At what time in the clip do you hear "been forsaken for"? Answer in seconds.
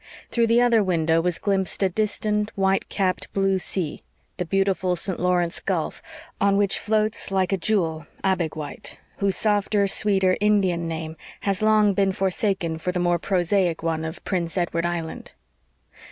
11.93-12.91